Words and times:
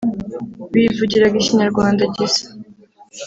bivugiraga 0.73 1.35
Ikinyarwanda 1.39 2.03
gisa 2.15 2.43